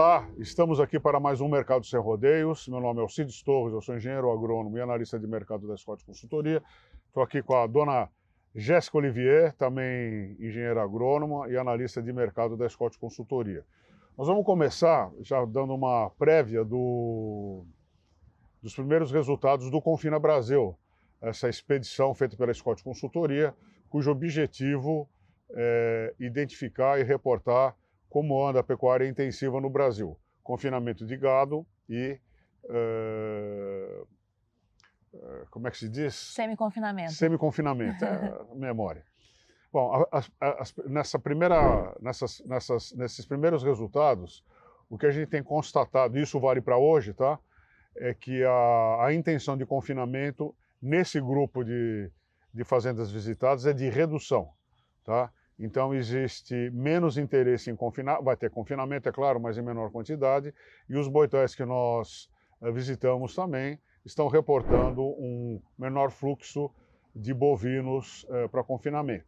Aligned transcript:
Olá, 0.00 0.30
estamos 0.38 0.78
aqui 0.78 1.00
para 1.00 1.18
mais 1.18 1.40
um 1.40 1.48
Mercado 1.48 1.84
Sem 1.84 1.98
Rodeios. 1.98 2.68
Meu 2.68 2.78
nome 2.78 3.00
é 3.00 3.02
Alcides 3.02 3.42
Torres, 3.42 3.74
eu 3.74 3.80
sou 3.80 3.96
engenheiro 3.96 4.30
agrônomo 4.30 4.78
e 4.78 4.80
analista 4.80 5.18
de 5.18 5.26
mercado 5.26 5.66
da 5.66 5.76
Scott 5.76 6.04
Consultoria. 6.04 6.62
Estou 7.08 7.20
aqui 7.20 7.42
com 7.42 7.56
a 7.56 7.66
dona 7.66 8.08
Jéssica 8.54 8.96
Olivier, 8.96 9.52
também 9.54 10.36
engenheira 10.38 10.84
agrônoma 10.84 11.48
e 11.48 11.56
analista 11.56 12.00
de 12.00 12.12
mercado 12.12 12.56
da 12.56 12.68
Scott 12.68 12.96
Consultoria. 12.96 13.66
Nós 14.16 14.28
vamos 14.28 14.46
começar 14.46 15.10
já 15.20 15.44
dando 15.44 15.74
uma 15.74 16.10
prévia 16.10 16.64
do, 16.64 17.66
dos 18.62 18.76
primeiros 18.76 19.10
resultados 19.10 19.68
do 19.68 19.82
Confina 19.82 20.20
Brasil, 20.20 20.78
essa 21.20 21.48
expedição 21.48 22.14
feita 22.14 22.36
pela 22.36 22.54
Scott 22.54 22.84
Consultoria, 22.84 23.52
cujo 23.90 24.12
objetivo 24.12 25.08
é 25.50 26.14
identificar 26.20 27.00
e 27.00 27.02
reportar 27.02 27.74
como 28.08 28.46
anda 28.46 28.60
a 28.60 28.64
pecuária 28.64 29.08
intensiva 29.08 29.60
no 29.60 29.70
Brasil. 29.70 30.18
Confinamento 30.42 31.06
de 31.06 31.16
gado 31.16 31.66
e. 31.88 32.18
Uh, 32.64 34.06
como 35.50 35.66
é 35.66 35.70
que 35.70 35.78
se 35.78 35.88
diz? 35.88 36.14
Semi-confinamento. 36.14 37.12
Semi-confinamento, 37.12 38.04
é 38.04 38.44
memória. 38.54 39.04
Bom, 39.72 40.06
as, 40.10 40.30
as, 40.40 40.74
nessa 40.86 41.18
primeira, 41.18 41.94
nessas, 42.00 42.40
nessas, 42.46 42.92
nesses 42.92 43.26
primeiros 43.26 43.62
resultados, 43.62 44.44
o 44.88 44.96
que 44.96 45.06
a 45.06 45.10
gente 45.10 45.28
tem 45.28 45.42
constatado, 45.42 46.18
isso 46.18 46.40
vale 46.40 46.60
para 46.60 46.78
hoje, 46.78 47.12
tá? 47.12 47.38
É 47.96 48.14
que 48.14 48.44
a, 48.44 49.06
a 49.06 49.14
intenção 49.14 49.56
de 49.56 49.66
confinamento 49.66 50.54
nesse 50.80 51.20
grupo 51.20 51.64
de, 51.64 52.10
de 52.52 52.64
fazendas 52.64 53.10
visitadas 53.10 53.66
é 53.66 53.72
de 53.72 53.88
redução, 53.88 54.50
tá? 55.04 55.30
Então 55.58 55.92
existe 55.92 56.70
menos 56.70 57.18
interesse 57.18 57.70
em 57.70 57.76
confinar, 57.76 58.22
vai 58.22 58.36
ter 58.36 58.50
confinamento, 58.50 59.08
é 59.08 59.12
claro, 59.12 59.40
mas 59.40 59.58
em 59.58 59.62
menor 59.62 59.90
quantidade, 59.90 60.54
e 60.88 60.96
os 60.96 61.08
boitóis 61.08 61.54
que 61.54 61.64
nós 61.64 62.30
uh, 62.60 62.72
visitamos 62.72 63.34
também 63.34 63.78
estão 64.04 64.28
reportando 64.28 65.02
um 65.02 65.60
menor 65.76 66.10
fluxo 66.10 66.70
de 67.14 67.34
bovinos 67.34 68.24
uh, 68.24 68.48
para 68.48 68.62
confinamento. 68.62 69.26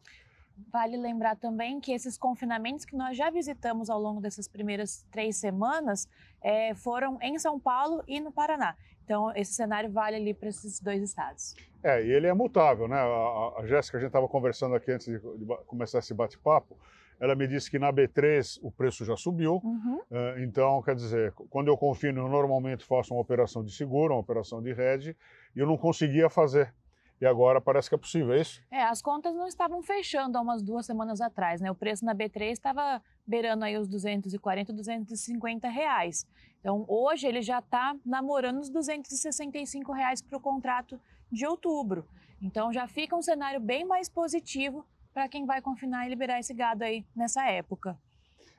Vale 0.69 0.97
lembrar 0.97 1.37
também 1.37 1.81
que 1.81 1.93
esses 1.93 2.19
confinamentos 2.19 2.85
que 2.85 2.97
nós 2.97 3.17
já 3.17 3.31
visitamos 3.31 3.89
ao 3.89 4.01
longo 4.01 4.21
dessas 4.21 4.49
primeiras 4.49 5.07
três 5.11 5.37
semanas 5.37 6.09
é, 6.43 6.75
foram 6.75 7.19
em 7.23 7.39
São 7.39 7.59
Paulo 7.59 8.03
e 8.07 8.21
no 8.21 8.33
Paraná. 8.33 8.77
Então, 9.05 9.33
esse 9.35 9.55
cenário 9.55 9.91
vale 9.91 10.17
ali 10.17 10.33
para 10.33 10.49
esses 10.49 10.81
dois 10.81 11.03
estados. 11.03 11.57
É, 11.83 12.05
e 12.05 12.13
ele 12.13 12.27
é 12.27 12.35
mutável, 12.35 12.87
né? 12.87 12.97
A, 12.97 13.61
a 13.61 13.67
Jéssica, 13.67 13.99
a 13.99 14.01
gente 14.01 14.09
estava 14.09 14.29
conversando 14.29 14.75
aqui 14.75 14.93
antes 14.93 15.07
de, 15.07 15.19
de 15.19 15.47
começar 15.67 15.99
esse 15.99 16.15
bate-papo, 16.15 16.77
ela 17.21 17.35
me 17.35 17.47
disse 17.47 17.71
que 17.71 17.79
na 17.79 17.93
B3 17.93 18.59
o 18.63 18.71
preço 18.71 19.05
já 19.05 19.15
subiu. 19.15 19.61
Uhum. 19.63 20.01
Uh, 20.11 20.43
então, 20.43 20.81
quer 20.83 20.95
dizer, 20.95 21.33
quando 21.51 21.69
eu 21.69 21.77
confino, 21.77 22.23
eu 22.23 22.29
normalmente 22.29 22.85
faço 22.85 23.13
uma 23.13 23.21
operação 23.21 23.63
de 23.63 23.71
seguro, 23.73 24.15
uma 24.15 24.21
operação 24.21 24.63
de 24.63 24.71
hedge, 24.71 25.15
e 25.55 25.59
eu 25.59 25.67
não 25.67 25.77
conseguia 25.77 26.31
fazer 26.31 26.73
e 27.21 27.27
agora 27.27 27.61
parece 27.61 27.89
que 27.89 27.95
é 27.95 27.99
possível, 27.99 28.33
é 28.33 28.41
isso? 28.41 28.63
É, 28.71 28.83
as 28.83 29.03
contas 29.03 29.35
não 29.35 29.47
estavam 29.47 29.83
fechando 29.83 30.39
há 30.39 30.41
umas 30.41 30.63
duas 30.63 30.87
semanas 30.87 31.21
atrás, 31.21 31.61
né? 31.61 31.71
O 31.71 31.75
preço 31.75 32.05
na 32.05 32.15
B3 32.15 32.53
estava 32.53 33.03
beirando 33.27 33.65
aí 33.65 33.77
os 33.77 33.87
240, 33.89 34.73
250 34.73 35.69
reais. 35.69 36.27
Então, 36.61 36.85
hoje 36.89 37.27
ele 37.27 37.43
já 37.43 37.59
está 37.59 37.95
namorando 38.07 38.61
os 38.61 38.71
265 38.71 39.93
reais 39.93 40.23
para 40.23 40.39
o 40.39 40.41
contrato 40.41 40.99
de 41.31 41.47
outubro. 41.47 42.07
Então, 42.41 42.73
já 42.73 42.89
fica 42.89 43.15
um 43.15 43.23
cenário 43.23 43.61
bem 43.61 43.85
mais 43.85 44.09
positivo 44.09 44.85
para 45.13 45.29
quem 45.29 45.45
vai 45.45 45.61
confinar 45.61 46.07
e 46.07 46.09
liberar 46.09 46.39
esse 46.39 46.55
gado 46.55 46.85
aí 46.85 47.05
nessa 47.15 47.47
época. 47.47 47.99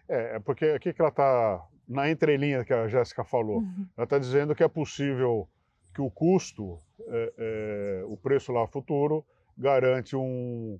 É, 0.08 0.36
é 0.36 0.39
porque 0.39 0.66
aqui 0.66 0.94
que 0.94 1.02
ela 1.02 1.09
está, 1.09 1.66
na 1.88 2.12
entrelinha 2.12 2.64
que 2.64 2.73
a 2.73 2.88
Jéssica 2.88 3.23
falou, 3.23 3.59
uhum. 3.59 3.88
ela 3.98 4.04
está 4.04 4.20
dizendo 4.20 4.54
que 4.54 4.64
é 4.64 4.67
possível 4.67 5.48
que 5.94 6.02
o 6.02 6.10
custo, 6.10 6.80
é, 7.11 7.33
é, 7.38 8.04
o 8.05 8.16
preço 8.16 8.52
lá 8.52 8.66
futuro, 8.67 9.26
garante 9.58 10.16
um, 10.16 10.80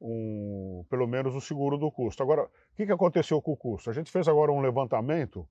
um, 0.00 0.84
pelo 0.88 1.06
menos 1.06 1.34
o 1.34 1.40
seguro 1.40 1.76
do 1.76 1.90
custo. 1.90 2.22
Agora, 2.22 2.44
o 2.44 2.76
que, 2.76 2.86
que 2.86 2.92
aconteceu 2.92 3.42
com 3.42 3.52
o 3.52 3.56
custo? 3.56 3.90
A 3.90 3.92
gente 3.92 4.10
fez 4.10 4.28
agora 4.28 4.52
um 4.52 4.60
levantamento 4.60 5.46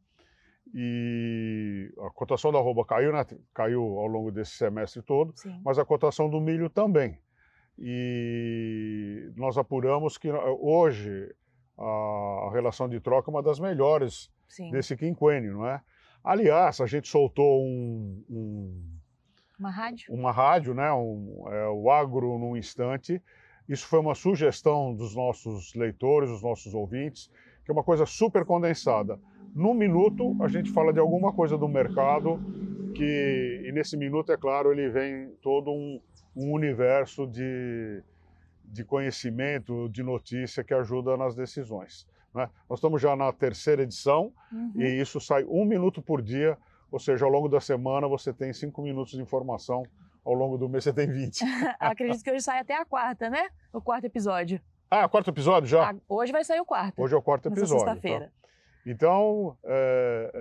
e 0.73 1.93
a 1.99 2.09
cotação 2.09 2.51
da 2.51 2.59
arroba 2.59 2.85
caiu, 2.85 3.11
né? 3.11 3.25
caiu 3.53 3.81
ao 3.81 4.07
longo 4.07 4.31
desse 4.31 4.51
semestre 4.51 5.01
todo, 5.01 5.33
Sim. 5.35 5.59
mas 5.63 5.77
a 5.77 5.85
cotação 5.85 6.29
do 6.29 6.39
milho 6.39 6.69
também. 6.69 7.19
E 7.77 9.31
nós 9.35 9.57
apuramos 9.57 10.17
que 10.17 10.31
hoje 10.31 11.33
a 11.77 12.49
relação 12.53 12.87
de 12.87 12.99
troca 12.99 13.29
é 13.29 13.33
uma 13.33 13.43
das 13.43 13.59
melhores 13.59 14.31
Sim. 14.47 14.71
desse 14.71 14.95
quinquênio, 14.95 15.53
não 15.53 15.67
é? 15.67 15.81
Aliás, 16.23 16.79
a 16.79 16.85
gente 16.85 17.09
soltou 17.09 17.65
um, 17.65 18.23
um 18.29 18.62
rádio, 19.73 20.13
uma 20.13 20.31
rádio, 20.31 20.73
né? 20.73 20.91
Um, 20.93 21.45
é, 21.47 21.67
o 21.69 21.89
Agro 21.89 22.37
num 22.37 22.55
instante. 22.55 23.21
Isso 23.67 23.87
foi 23.87 23.99
uma 23.99 24.13
sugestão 24.13 24.93
dos 24.93 25.15
nossos 25.15 25.73
leitores, 25.73 26.29
dos 26.29 26.41
nossos 26.41 26.73
ouvintes, 26.73 27.31
que 27.63 27.71
é 27.71 27.73
uma 27.73 27.83
coisa 27.83 28.05
super 28.05 28.45
condensada. 28.45 29.19
Num 29.55 29.73
minuto, 29.73 30.35
a 30.41 30.47
gente 30.47 30.71
fala 30.71 30.91
de 30.91 30.99
alguma 30.99 31.31
coisa 31.31 31.57
do 31.57 31.67
mercado 31.67 32.39
que, 32.93 33.63
e 33.65 33.71
nesse 33.71 33.95
minuto, 33.95 34.31
é 34.31 34.37
claro, 34.37 34.71
ele 34.71 34.89
vem 34.89 35.29
todo 35.41 35.71
um, 35.71 35.99
um 36.35 36.51
universo 36.51 37.25
de, 37.27 38.03
de 38.65 38.83
conhecimento, 38.83 39.87
de 39.89 40.03
notícia 40.03 40.63
que 40.63 40.73
ajuda 40.73 41.15
nas 41.15 41.35
decisões. 41.35 42.07
Né? 42.33 42.49
Nós 42.69 42.79
estamos 42.79 43.01
já 43.01 43.15
na 43.15 43.31
terceira 43.31 43.83
edição 43.83 44.33
uhum. 44.51 44.73
e 44.75 44.99
isso 44.99 45.19
sai 45.19 45.43
um 45.45 45.65
minuto 45.65 46.01
por 46.01 46.21
dia, 46.21 46.57
ou 46.93 46.99
seja, 46.99 47.25
ao 47.25 47.31
longo 47.31 47.49
da 47.49 47.59
semana 47.59 48.07
você 48.07 48.31
tem 48.31 48.53
cinco 48.53 48.79
minutos 48.83 49.13
de 49.13 49.21
informação, 49.21 49.83
ao 50.23 50.35
longo 50.35 50.59
do 50.59 50.69
mês 50.69 50.83
você 50.83 50.93
tem 50.93 51.07
20. 51.07 51.41
Acredito 51.79 52.23
que 52.23 52.29
hoje 52.29 52.41
sai 52.41 52.59
até 52.59 52.75
a 52.75 52.85
quarta, 52.85 53.31
né? 53.31 53.49
O 53.73 53.81
quarto 53.81 54.05
episódio. 54.05 54.61
Ah, 54.91 55.09
quarto 55.09 55.31
episódio 55.31 55.67
já? 55.67 55.89
Ah, 55.89 55.95
hoje 56.07 56.31
vai 56.31 56.43
sair 56.43 56.59
o 56.59 56.65
quarto. 56.65 57.01
Hoje 57.01 57.15
é 57.15 57.17
o 57.17 57.21
quarto 57.21 57.47
episódio. 57.47 57.79
Sexta-feira. 57.79 58.27
Tá? 58.27 58.43
Então, 58.85 59.57
é, 59.63 60.31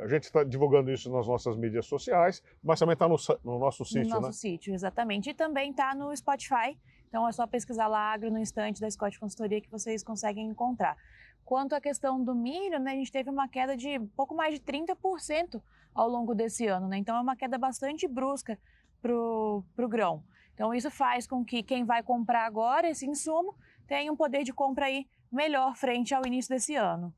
é, 0.00 0.04
a 0.04 0.08
gente 0.08 0.22
está 0.22 0.42
divulgando 0.42 0.90
isso 0.90 1.12
nas 1.12 1.28
nossas 1.28 1.54
mídias 1.54 1.84
sociais, 1.84 2.42
mas 2.62 2.78
também 2.78 2.94
está 2.94 3.06
no, 3.06 3.16
no, 3.44 3.58
nosso 3.58 3.84
sítio, 3.84 4.04
no 4.04 4.08
nosso 4.08 4.26
né? 4.28 4.32
sítio, 4.32 4.72
exatamente. 4.72 5.28
E 5.28 5.34
também 5.34 5.70
está 5.70 5.94
no 5.94 6.16
Spotify. 6.16 6.78
Então, 7.08 7.28
é 7.28 7.32
só 7.32 7.46
pesquisar 7.46 7.88
lá 7.88 8.10
Agro 8.10 8.30
no 8.30 8.38
Instante 8.38 8.80
da 8.80 8.90
Scott 8.90 9.20
Consultoria 9.20 9.60
que 9.60 9.70
vocês 9.70 10.02
conseguem 10.02 10.46
encontrar. 10.46 10.96
Quanto 11.44 11.74
à 11.74 11.80
questão 11.80 12.22
do 12.24 12.34
milho, 12.34 12.78
né, 12.78 12.92
a 12.92 12.94
gente 12.94 13.12
teve 13.12 13.28
uma 13.28 13.46
queda 13.48 13.76
de 13.76 13.98
pouco 14.16 14.34
mais 14.34 14.54
de 14.54 14.60
30% 14.60 15.60
ao 15.94 16.08
longo 16.08 16.34
desse 16.34 16.66
ano. 16.66 16.88
Né? 16.88 16.98
Então, 16.98 17.16
é 17.16 17.20
uma 17.20 17.36
queda 17.36 17.58
bastante 17.58 18.06
brusca 18.06 18.58
para 19.00 19.12
o 19.12 19.88
grão. 19.88 20.22
Então, 20.54 20.74
isso 20.74 20.90
faz 20.90 21.26
com 21.26 21.44
que 21.44 21.62
quem 21.62 21.84
vai 21.84 22.02
comprar 22.02 22.44
agora 22.44 22.88
esse 22.88 23.06
insumo 23.06 23.54
tenha 23.86 24.12
um 24.12 24.16
poder 24.16 24.44
de 24.44 24.52
compra 24.52 24.86
aí 24.86 25.06
melhor 25.32 25.74
frente 25.76 26.14
ao 26.14 26.26
início 26.26 26.54
desse 26.54 26.74
ano. 26.74 27.14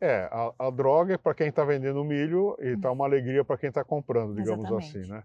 É, 0.00 0.28
a, 0.30 0.66
a 0.66 0.70
droga 0.70 1.14
é 1.14 1.18
para 1.18 1.34
quem 1.34 1.48
está 1.48 1.64
vendendo 1.64 2.04
milho 2.04 2.56
e 2.60 2.74
está 2.74 2.90
uma 2.90 3.04
alegria 3.04 3.44
para 3.44 3.56
quem 3.56 3.68
está 3.68 3.84
comprando, 3.84 4.34
digamos 4.34 4.66
Exatamente. 4.66 4.98
assim, 4.98 5.10
né? 5.10 5.22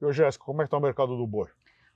E, 0.00 0.04
ô, 0.04 0.12
Jéssica, 0.12 0.44
como 0.44 0.60
é 0.60 0.64
que 0.64 0.66
está 0.66 0.76
o 0.76 0.80
mercado 0.80 1.16
do 1.16 1.26
boi? 1.26 1.48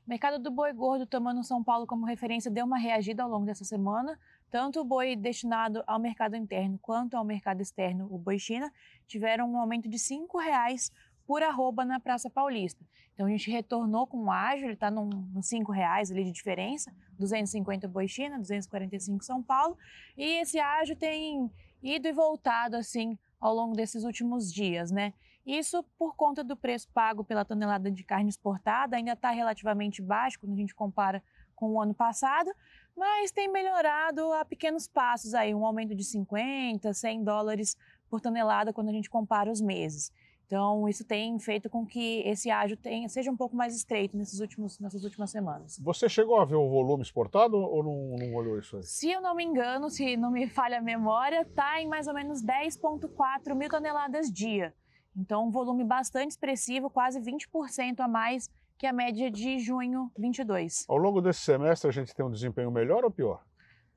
O 0.06 0.10
mercado 0.10 0.38
do 0.38 0.50
boi 0.50 0.72
gordo, 0.72 1.06
tomando 1.06 1.44
São 1.44 1.62
Paulo 1.62 1.86
como 1.86 2.06
referência, 2.06 2.50
deu 2.50 2.64
uma 2.64 2.78
reagida 2.78 3.22
ao 3.22 3.28
longo 3.28 3.46
dessa 3.46 3.64
semana. 3.64 4.18
Tanto 4.52 4.82
o 4.82 4.84
boi 4.84 5.16
destinado 5.16 5.82
ao 5.86 5.98
mercado 5.98 6.36
interno 6.36 6.78
quanto 6.82 7.16
ao 7.16 7.24
mercado 7.24 7.62
externo, 7.62 8.06
o 8.10 8.18
boi 8.18 8.38
China, 8.38 8.70
tiveram 9.06 9.50
um 9.50 9.56
aumento 9.56 9.88
de 9.88 9.96
R$ 9.96 10.26
reais 10.44 10.92
por 11.26 11.42
arroba 11.42 11.86
na 11.86 11.98
Praça 11.98 12.28
Paulista. 12.28 12.84
Então 13.14 13.24
a 13.24 13.30
gente 13.30 13.50
retornou 13.50 14.06
com 14.06 14.24
o 14.24 14.30
ágio, 14.30 14.66
ele 14.66 14.74
está 14.74 14.90
nos 14.90 15.50
R$ 15.50 15.64
reais 15.72 16.10
ali 16.10 16.22
de 16.24 16.32
diferença, 16.32 16.94
250 17.18 17.88
boi 17.88 18.06
China, 18.06 18.38
245 18.38 19.24
São 19.24 19.42
Paulo, 19.42 19.78
e 20.18 20.42
esse 20.42 20.60
ágio 20.60 20.96
tem 20.96 21.50
ido 21.82 22.06
e 22.06 22.12
voltado 22.12 22.76
assim 22.76 23.18
ao 23.40 23.54
longo 23.54 23.74
desses 23.74 24.04
últimos 24.04 24.52
dias, 24.52 24.90
né? 24.90 25.14
Isso 25.46 25.82
por 25.98 26.14
conta 26.14 26.44
do 26.44 26.54
preço 26.58 26.90
pago 26.92 27.24
pela 27.24 27.42
tonelada 27.42 27.90
de 27.90 28.04
carne 28.04 28.28
exportada, 28.28 28.96
ainda 28.96 29.12
está 29.12 29.30
relativamente 29.30 30.02
baixo 30.02 30.38
quando 30.38 30.52
a 30.52 30.56
gente 30.56 30.74
compara 30.74 31.22
com 31.62 31.74
o 31.74 31.80
ano 31.80 31.94
passado, 31.94 32.50
mas 32.96 33.30
tem 33.30 33.48
melhorado 33.48 34.32
a 34.32 34.44
pequenos 34.44 34.88
passos 34.88 35.32
aí, 35.32 35.54
um 35.54 35.64
aumento 35.64 35.94
de 35.94 36.02
50, 36.02 36.92
100 36.92 37.22
dólares 37.22 37.76
por 38.10 38.20
tonelada 38.20 38.72
quando 38.72 38.88
a 38.88 38.92
gente 38.92 39.08
compara 39.08 39.48
os 39.48 39.60
meses. 39.60 40.10
Então, 40.44 40.88
isso 40.88 41.04
tem 41.04 41.38
feito 41.38 41.70
com 41.70 41.86
que 41.86 42.20
esse 42.26 42.50
ágio 42.50 42.76
tenha, 42.76 43.08
seja 43.08 43.30
um 43.30 43.36
pouco 43.36 43.54
mais 43.54 43.76
estreito 43.76 44.16
nesses 44.16 44.40
últimos, 44.40 44.80
nessas 44.80 45.04
últimas 45.04 45.30
semanas. 45.30 45.78
Você 45.78 46.08
chegou 46.08 46.40
a 46.40 46.44
ver 46.44 46.56
o 46.56 46.68
volume 46.68 47.04
exportado 47.04 47.56
ou 47.56 47.84
não, 47.84 48.16
não 48.18 48.34
olhou 48.34 48.58
isso 48.58 48.76
aí? 48.76 48.82
Se 48.82 49.08
eu 49.08 49.20
não 49.20 49.36
me 49.36 49.44
engano, 49.44 49.88
se 49.88 50.16
não 50.16 50.32
me 50.32 50.48
falha 50.48 50.78
a 50.78 50.82
memória, 50.82 51.42
está 51.42 51.80
em 51.80 51.86
mais 51.86 52.08
ou 52.08 52.12
menos 52.12 52.42
10,4 52.42 53.54
mil 53.54 53.68
toneladas 53.68 54.30
dia. 54.30 54.74
Então, 55.16 55.46
um 55.46 55.50
volume 55.50 55.84
bastante 55.84 56.32
expressivo, 56.32 56.90
quase 56.90 57.20
20% 57.20 58.00
a 58.00 58.08
mais 58.08 58.50
que 58.82 58.86
a 58.88 58.92
média 58.92 59.30
de 59.30 59.60
junho 59.60 60.10
22. 60.18 60.86
Ao 60.88 60.96
longo 60.96 61.20
desse 61.20 61.38
semestre, 61.38 61.88
a 61.88 61.92
gente 61.92 62.12
tem 62.12 62.26
um 62.26 62.30
desempenho 62.32 62.68
melhor 62.68 63.04
ou 63.04 63.12
pior? 63.12 63.40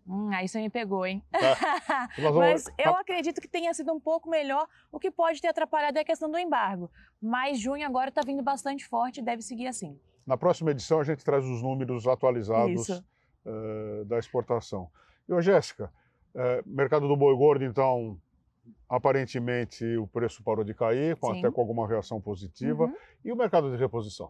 Hum, 0.08 0.30
aí 0.32 0.48
você 0.48 0.62
me 0.62 0.70
pegou, 0.70 1.04
hein? 1.08 1.24
Tá. 1.32 2.08
Vamos- 2.22 2.38
Mas 2.38 2.66
eu 2.78 2.96
acredito 2.96 3.42
que 3.42 3.48
tenha 3.48 3.74
sido 3.74 3.92
um 3.92 4.00
pouco 4.00 4.30
melhor, 4.30 4.68
o 4.92 5.00
que 5.00 5.10
pode 5.10 5.42
ter 5.42 5.48
atrapalhado 5.48 5.98
é 5.98 6.02
a 6.02 6.06
questão 6.06 6.30
do 6.30 6.38
embargo. 6.38 6.92
Mas 7.20 7.60
junho 7.60 7.84
agora 7.84 8.10
está 8.10 8.22
vindo 8.24 8.44
bastante 8.44 8.86
forte 8.88 9.22
e 9.22 9.24
deve 9.24 9.42
seguir 9.42 9.66
assim. 9.66 10.00
Na 10.24 10.38
próxima 10.38 10.70
edição 10.70 11.00
a 11.00 11.04
gente 11.04 11.26
traz 11.26 11.44
os 11.44 11.64
números 11.64 12.06
atualizados 12.08 12.88
eh, 13.44 14.04
da 14.06 14.20
exportação. 14.20 14.88
E, 15.28 15.34
ô 15.34 15.42
Jéssica, 15.42 15.92
eh, 16.36 16.62
mercado 16.64 17.08
do 17.08 17.18
boi 17.18 17.36
gordo, 17.36 17.66
então, 17.66 18.20
aparentemente 18.88 19.84
o 19.98 20.06
preço 20.06 20.44
parou 20.44 20.64
de 20.64 20.76
cair, 20.76 21.16
com- 21.18 21.32
até 21.32 21.50
com 21.50 21.60
alguma 21.62 21.88
reação 21.88 22.22
positiva. 22.22 22.84
Uhum. 22.86 22.96
E 23.24 23.32
o 23.32 23.36
mercado 23.36 23.72
de 23.72 23.78
reposição? 23.78 24.30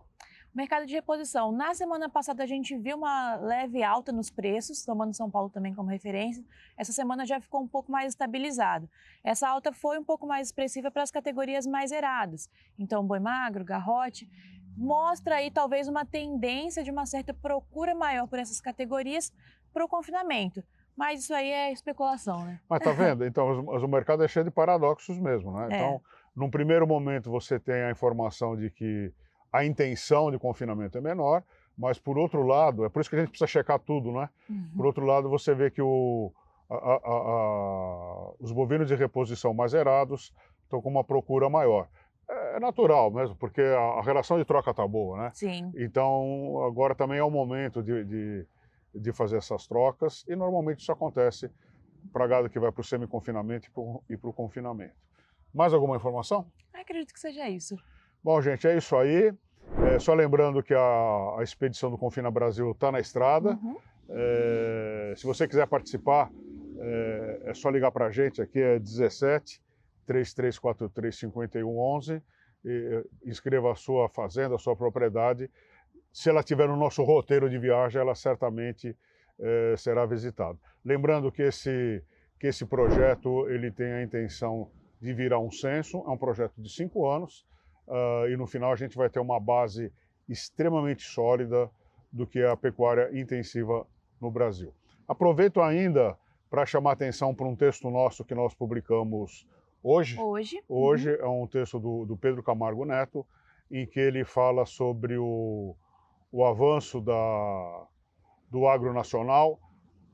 Mercado 0.55 0.85
de 0.85 0.93
reposição. 0.93 1.51
Na 1.51 1.73
semana 1.73 2.07
passada 2.07 2.41
a 2.41 2.45
gente 2.45 2.77
viu 2.77 2.95
uma 2.95 3.35
leve 3.35 3.83
alta 3.83 4.13
nos 4.13 4.29
preços, 4.29 4.85
tomando 4.85 5.13
São 5.13 5.29
Paulo 5.29 5.49
também 5.49 5.75
como 5.75 5.89
referência. 5.89 6.41
Essa 6.77 6.93
semana 6.93 7.25
já 7.25 7.41
ficou 7.41 7.61
um 7.61 7.67
pouco 7.67 7.91
mais 7.91 8.13
estabilizado. 8.13 8.89
Essa 9.21 9.49
alta 9.49 9.73
foi 9.73 9.99
um 9.99 10.03
pouco 10.03 10.25
mais 10.25 10.47
expressiva 10.47 10.89
para 10.89 11.03
as 11.03 11.11
categorias 11.11 11.67
mais 11.67 11.89
zeradas. 11.89 12.49
Então, 12.79 13.05
boi 13.05 13.19
magro, 13.19 13.65
garrote, 13.65 14.29
mostra 14.77 15.35
aí 15.35 15.51
talvez 15.51 15.89
uma 15.89 16.05
tendência 16.05 16.85
de 16.85 16.89
uma 16.89 17.05
certa 17.05 17.33
procura 17.33 17.93
maior 17.93 18.25
por 18.25 18.39
essas 18.39 18.61
categorias 18.61 19.33
para 19.73 19.83
o 19.83 19.89
confinamento. 19.89 20.63
Mas 20.95 21.19
isso 21.19 21.33
aí 21.33 21.49
é 21.49 21.73
especulação, 21.73 22.45
né? 22.45 22.61
Mas 22.69 22.81
tá 22.81 22.93
vendo? 22.93 23.25
Então, 23.27 23.59
o 23.65 23.87
mercado 23.89 24.23
é 24.23 24.27
cheio 24.29 24.45
de 24.45 24.51
paradoxos 24.51 25.19
mesmo, 25.19 25.51
né? 25.51 25.67
É. 25.69 25.75
Então, 25.75 26.01
num 26.33 26.49
primeiro 26.49 26.87
momento 26.87 27.29
você 27.29 27.59
tem 27.59 27.83
a 27.83 27.91
informação 27.91 28.55
de 28.55 28.69
que 28.69 29.11
a 29.57 29.65
intenção 29.65 30.29
de 30.31 30.37
confinamento 30.39 30.97
é 30.97 31.01
menor, 31.01 31.43
mas 31.77 31.97
por 31.99 32.17
outro 32.17 32.43
lado, 32.43 32.85
é 32.85 32.89
por 32.89 32.99
isso 33.01 33.09
que 33.09 33.15
a 33.15 33.19
gente 33.19 33.29
precisa 33.29 33.47
checar 33.47 33.79
tudo, 33.79 34.11
né? 34.11 34.29
Por 34.75 34.85
outro 34.85 35.05
lado, 35.05 35.29
você 35.29 35.53
vê 35.53 35.69
que 35.71 35.81
o, 35.81 36.31
a- 36.69 36.75
a- 36.75 37.01
a- 37.03 38.33
os 38.39 38.51
bovinos 38.51 38.87
de 38.87 38.95
reposição 38.95 39.53
mais 39.53 39.71
zerados 39.71 40.33
estão 40.63 40.81
com 40.81 40.89
uma 40.89 41.03
procura 41.03 41.49
maior. 41.49 41.87
É 42.27 42.59
natural 42.59 43.11
mesmo, 43.11 43.35
porque 43.35 43.61
a, 43.61 43.99
a 43.99 44.01
relação 44.01 44.37
de 44.37 44.45
troca 44.45 44.71
está 44.71 44.87
boa, 44.87 45.17
né? 45.17 45.31
Sim. 45.33 45.71
Então, 45.75 46.63
agora 46.65 46.95
também 46.95 47.19
é 47.19 47.23
o 47.23 47.29
momento 47.29 47.83
de, 47.83 48.03
de, 48.03 48.47
de 48.95 49.13
fazer 49.13 49.37
essas 49.37 49.67
trocas, 49.67 50.23
e 50.27 50.35
normalmente 50.35 50.79
isso 50.81 50.91
acontece 50.91 51.51
para 52.11 52.25
gado 52.27 52.49
que 52.49 52.59
vai 52.59 52.71
para 52.71 52.81
o 52.81 52.83
semi-confinamento 52.83 53.67
e 54.09 54.17
para 54.17 54.29
o 54.29 54.33
confinamento. 54.33 54.95
Mais 55.53 55.73
alguma 55.73 55.95
informação? 55.97 56.51
Acredito 56.73 57.13
que 57.13 57.19
seja 57.19 57.47
isso. 57.49 57.75
Bom, 58.23 58.41
gente, 58.41 58.67
é 58.67 58.75
isso 58.75 58.95
aí. 58.95 59.31
É, 59.77 59.99
só 59.99 60.13
lembrando 60.13 60.63
que 60.63 60.73
a, 60.73 61.35
a 61.37 61.43
expedição 61.43 61.89
do 61.91 61.97
Confina 61.97 62.31
Brasil 62.31 62.71
está 62.71 62.91
na 62.91 62.99
estrada. 62.99 63.51
Uhum. 63.51 63.77
É, 64.09 65.13
se 65.17 65.25
você 65.25 65.47
quiser 65.47 65.67
participar, 65.67 66.31
é, 66.77 67.41
é 67.45 67.53
só 67.53 67.69
ligar 67.69 67.91
para 67.91 68.05
a 68.05 68.11
gente. 68.11 68.41
Aqui 68.41 68.59
é 68.59 68.79
17 68.79 69.61
3343 70.05 71.15
5111. 71.15 72.23
E, 72.63 72.69
é, 72.69 73.29
inscreva 73.29 73.71
a 73.71 73.75
sua 73.75 74.07
fazenda, 74.09 74.55
a 74.55 74.59
sua 74.59 74.75
propriedade. 74.75 75.49
Se 76.11 76.29
ela 76.29 76.43
tiver 76.43 76.67
no 76.67 76.77
nosso 76.77 77.03
roteiro 77.03 77.49
de 77.49 77.57
viagem, 77.57 77.99
ela 77.99 78.15
certamente 78.15 78.95
é, 79.39 79.75
será 79.77 80.05
visitada. 80.05 80.57
Lembrando 80.83 81.31
que 81.31 81.41
esse, 81.41 82.03
que 82.39 82.47
esse 82.47 82.65
projeto 82.65 83.49
ele 83.49 83.71
tem 83.71 83.91
a 83.91 84.03
intenção 84.03 84.71
de 85.01 85.13
virar 85.13 85.39
um 85.39 85.51
censo, 85.51 86.03
é 86.07 86.09
um 86.09 86.17
projeto 86.17 86.53
de 86.57 86.69
cinco 86.69 87.07
anos, 87.07 87.45
ah, 87.87 88.25
e 88.29 88.35
no 88.35 88.47
final 88.47 88.71
a 88.71 88.75
gente 88.75 88.97
vai 88.97 89.09
ter 89.09 89.19
uma 89.19 89.39
base 89.39 89.91
extremamente 90.27 91.03
sólida 91.03 91.69
do 92.11 92.25
que 92.25 92.39
é 92.39 92.49
a 92.49 92.57
pecuária 92.57 93.09
intensiva 93.17 93.85
no 94.19 94.31
Brasil. 94.31 94.73
Aproveito 95.07 95.61
ainda 95.61 96.17
para 96.49 96.65
chamar 96.65 96.93
atenção 96.93 97.33
para 97.33 97.45
um 97.45 97.55
texto 97.55 97.89
nosso 97.89 98.23
que 98.23 98.33
nós 98.33 98.53
publicamos 98.53 99.45
hoje. 99.83 100.19
Hoje. 100.19 100.63
Hoje 100.67 101.15
é 101.19 101.27
um 101.27 101.45
texto 101.45 101.79
do, 101.79 102.05
do 102.05 102.17
Pedro 102.17 102.41
Camargo 102.41 102.85
Neto, 102.85 103.25
em 103.69 103.85
que 103.85 103.99
ele 103.99 104.23
fala 104.23 104.65
sobre 104.65 105.17
o, 105.17 105.75
o 106.31 106.45
avanço 106.45 107.01
da, 107.01 107.87
do 108.49 108.67
agro 108.67 108.93
nacional, 108.93 109.59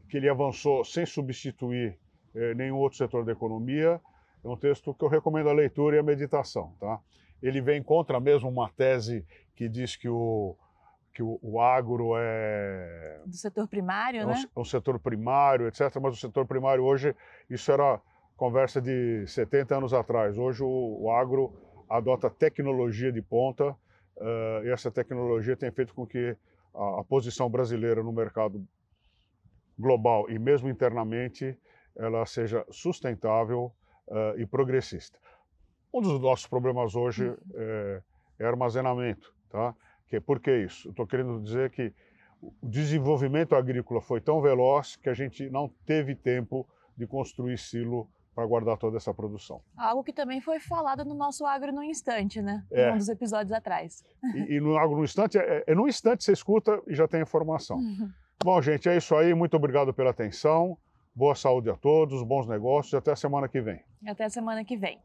que 0.10 0.18
ele 0.18 0.28
avançou 0.28 0.84
sem 0.84 1.06
substituir 1.06 1.98
eh, 2.36 2.54
nenhum 2.54 2.78
outro 2.78 2.98
setor 2.98 3.24
da 3.24 3.32
economia. 3.32 4.02
É 4.44 4.48
um 4.48 4.58
texto 4.58 4.94
que 4.94 5.06
eu 5.06 5.10
recomendo 5.10 5.50
a 5.50 5.54
leitura 5.54 5.96
e 5.96 6.00
a 6.00 6.04
meditação. 6.04 6.74
Tá? 6.80 7.00
Ele 7.42 7.62
vem 7.62 7.82
contra 7.82 8.20
mesmo 8.20 8.50
uma 8.50 8.70
tese 8.70 9.26
que 9.56 9.68
diz 9.70 9.96
que 9.96 10.08
o, 10.10 10.56
que 11.14 11.24
o, 11.24 11.40
o 11.42 11.60
agro 11.60 12.14
é 12.18 13.22
Do 13.26 13.36
setor 13.36 13.68
primário, 13.68 14.22
é 14.22 14.26
um, 14.26 14.30
né? 14.30 14.36
se- 14.36 14.50
um 14.56 14.66
setor 14.66 15.00
primário, 15.00 15.68
etc. 15.68 15.96
Mas 16.02 16.14
o 16.16 16.20
setor 16.20 16.46
primário 16.46 16.84
hoje, 16.84 17.16
isso 17.50 17.72
era 17.72 18.00
conversa 18.38 18.82
de 18.82 19.26
70 19.28 19.78
anos 19.78 19.94
atrás. 19.94 20.38
Hoje 20.38 20.64
o, 20.64 20.98
o 21.04 21.12
agro 21.12 21.54
adota 21.90 22.30
tecnologia 22.30 23.12
de 23.12 23.22
ponta 23.22 23.76
eh, 24.18 24.62
e 24.66 24.70
essa 24.70 24.90
tecnologia 24.90 25.56
tem 25.58 25.72
feito 25.72 25.94
com 25.94 26.06
que 26.08 26.36
a, 26.74 27.02
a 27.02 27.04
posição 27.04 27.50
brasileira 27.50 28.02
no 28.02 28.12
mercado 28.14 28.66
global 29.78 30.30
e 30.30 30.38
mesmo 30.40 30.70
internamente 30.70 31.58
ela 31.96 32.26
seja 32.26 32.66
sustentável 32.72 33.72
eh, 34.10 34.36
e 34.38 34.46
progressista. 34.46 35.20
Um 35.94 36.02
dos 36.02 36.20
nossos 36.22 36.48
problemas 36.48 36.96
hoje 36.96 37.36
é, 37.54 38.02
é 38.40 38.46
armazenamento, 38.46 39.34
tá? 39.50 39.76
Que, 40.08 40.20
por 40.20 40.40
que 40.40 40.56
isso? 40.56 40.90
Estou 40.90 41.06
querendo 41.06 41.42
dizer 41.42 41.70
que 41.70 41.94
o 42.42 42.52
desenvolvimento 42.64 43.56
agrícola 43.56 44.02
foi 44.02 44.20
tão 44.20 44.42
veloz 44.42 44.96
que 44.96 45.10
a 45.10 45.14
gente 45.14 45.50
não 45.50 45.70
teve 45.86 46.16
tempo 46.16 46.68
de 46.98 47.06
construir 47.06 47.58
silo 47.58 48.10
para 48.34 48.46
guardar 48.46 48.78
toda 48.78 48.98
essa 48.98 49.14
produção. 49.14 49.62
Algo 49.78 50.04
que 50.04 50.14
também 50.14 50.40
foi 50.40 50.60
falado 50.60 51.04
no 51.04 51.14
nosso 51.14 51.46
Agro 51.46 51.72
no 51.72 51.84
Instante, 51.84 52.42
né? 52.42 52.66
É. 52.72 52.90
Em 52.90 52.94
um 52.94 52.98
dos 52.98 53.10
episódios 53.10 53.52
atrás. 53.52 54.04
E, 54.34 54.56
e 54.56 54.60
no, 54.60 54.78
algo 54.78 54.96
no 54.96 55.04
instante, 55.04 55.38
é, 55.38 55.64
é 55.68 55.76
no 55.76 55.88
instante 55.88 56.24
você 56.24 56.32
escuta 56.32 56.82
e 56.88 56.96
já 56.96 57.08
tem 57.08 57.22
informação. 57.22 57.80
Bom, 58.44 58.62
gente, 58.62 58.90
é 58.90 58.96
isso 58.96 59.16
aí. 59.16 59.34
Muito 59.34 59.56
obrigado 59.56 59.94
pela 59.94 60.12
atenção. 60.12 60.78
Boa 61.14 61.36
saúde 61.36 61.70
a 61.70 61.76
todos, 61.76 62.24
bons 62.24 62.48
negócios 62.48 62.94
e 62.94 62.96
até 62.96 63.12
a 63.12 63.16
semana 63.16 63.48
que 63.50 63.60
vem. 63.60 63.84
Até 64.08 64.24
a 64.24 64.30
semana 64.30 64.64
que 64.64 64.78
vem. 64.78 64.98